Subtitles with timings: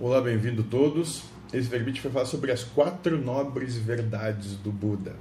[0.00, 1.22] Olá, bem-vindo todos.
[1.52, 5.14] Esse verbete vai falar sobre as quatro nobres verdades do Buda.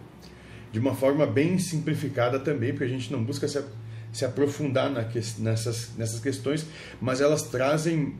[0.72, 3.64] De uma forma bem simplificada também, porque a gente não busca se,
[4.12, 5.08] se aprofundar na,
[5.38, 6.66] nessas, nessas questões,
[7.00, 8.16] mas elas trazem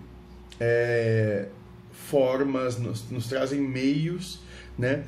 [0.60, 1.48] é,
[1.92, 4.40] formas, nos, nos, trazem meios
[4.78, 5.06] né,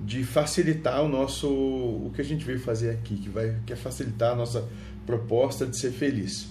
[0.00, 3.76] de facilitar o nosso o que a gente veio fazer aqui, que vai que é
[3.76, 4.68] facilitar a nossa
[5.06, 6.48] proposta de ser feliz,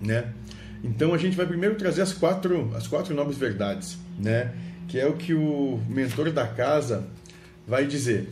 [0.00, 0.32] né?
[0.82, 4.52] Então a gente vai primeiro trazer as quatro, as quatro nobres verdades, né?
[4.88, 7.06] Que é o que o mentor da casa
[7.66, 8.28] vai dizer.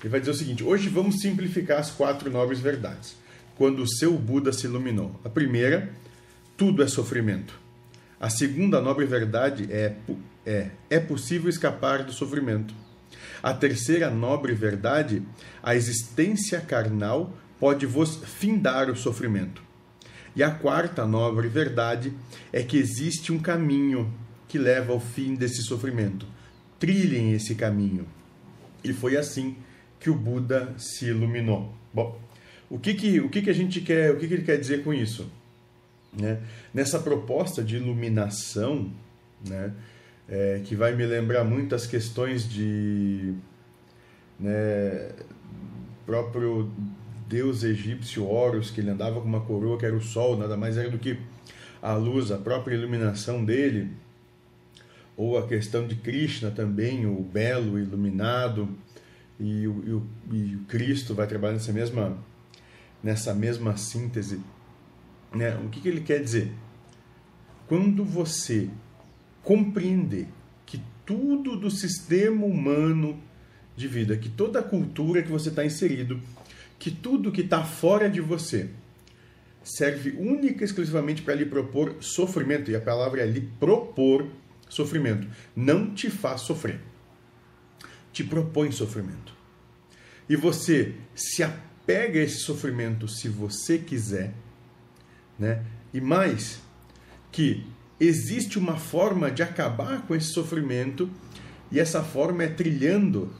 [0.00, 3.14] Ele vai dizer o seguinte: hoje vamos simplificar as quatro nobres verdades.
[3.56, 5.20] Quando o seu Buda se iluminou.
[5.22, 5.90] A primeira,
[6.56, 7.60] tudo é sofrimento.
[8.18, 9.94] A segunda nobre verdade é
[10.44, 12.74] é é possível escapar do sofrimento.
[13.42, 15.22] A terceira nobre verdade,
[15.62, 19.62] a existência carnal pode vos findar o sofrimento.
[20.34, 22.12] E a quarta nobre verdade
[22.52, 24.12] é que existe um caminho
[24.48, 26.26] que leva ao fim desse sofrimento.
[26.78, 28.06] Trilhem esse caminho.
[28.82, 29.56] E foi assim
[29.98, 31.74] que o Buda se iluminou.
[31.92, 32.18] Bom,
[32.68, 34.82] o que que, o que, que a gente quer, o que, que ele quer dizer
[34.82, 35.30] com isso?
[36.12, 36.40] Né?
[36.72, 38.90] Nessa proposta de iluminação,
[39.46, 39.72] né,
[40.28, 43.34] é, que vai me lembrar muito as questões de
[44.38, 45.10] né,
[46.06, 46.70] próprio
[47.30, 50.76] deus egípcio Horus, que ele andava com uma coroa que era o sol, nada mais
[50.76, 51.16] era do que
[51.80, 53.92] a luz, a própria iluminação dele,
[55.16, 58.68] ou a questão de Krishna também, o belo, iluminado,
[59.38, 62.18] e o, e o, e o Cristo vai trabalhar nessa mesma,
[63.00, 64.40] nessa mesma síntese.
[65.32, 65.56] Né?
[65.64, 66.52] O que, que ele quer dizer?
[67.68, 68.68] Quando você
[69.44, 70.26] compreender
[70.66, 73.22] que tudo do sistema humano
[73.76, 76.20] de vida, que toda a cultura que você está inserido,
[76.80, 78.70] que tudo que está fora de você
[79.62, 84.26] serve única e exclusivamente para lhe propor sofrimento, e a palavra é lhe propor
[84.66, 86.80] sofrimento, não te faz sofrer,
[88.12, 89.36] te propõe sofrimento.
[90.26, 94.32] E você se apega a esse sofrimento se você quiser,
[95.38, 95.62] né?
[95.92, 96.62] E mais,
[97.30, 97.66] que
[97.98, 101.10] existe uma forma de acabar com esse sofrimento,
[101.70, 103.30] e essa forma é trilhando,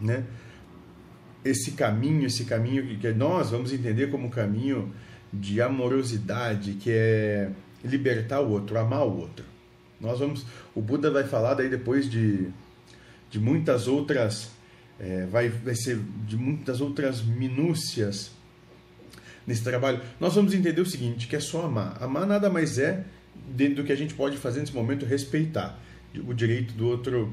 [0.00, 0.24] né?
[1.44, 4.92] Esse caminho, esse caminho que nós vamos entender como caminho
[5.32, 7.50] de amorosidade, que é
[7.84, 9.44] libertar o outro, amar o outro.
[10.00, 12.48] Nós vamos, o Buda vai falar daí depois de,
[13.30, 14.50] de muitas outras,
[14.98, 18.32] é, vai, vai ser de muitas outras minúcias
[19.46, 20.00] nesse trabalho.
[20.18, 22.02] Nós vamos entender o seguinte, que é só amar.
[22.02, 23.04] Amar nada mais é
[23.48, 25.78] dentro do que a gente pode fazer nesse momento respeitar
[26.26, 27.32] o direito do outro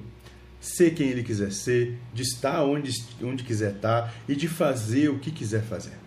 [0.60, 2.92] ser quem ele quiser ser, de estar onde,
[3.22, 5.98] onde quiser estar e de fazer o que quiser fazer.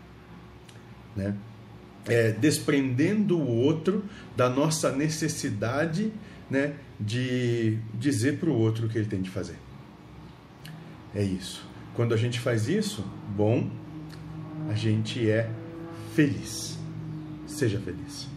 [1.17, 1.35] Né?
[2.07, 4.05] É, desprendendo o outro
[4.37, 6.13] da nossa necessidade
[6.51, 9.57] né, de dizer para o outro o que ele tem de fazer.
[11.15, 11.65] É isso.
[11.95, 13.05] Quando a gente faz isso,
[13.37, 13.69] bom,
[14.69, 15.51] a gente é
[16.15, 16.79] feliz.
[17.47, 18.29] Seja feliz.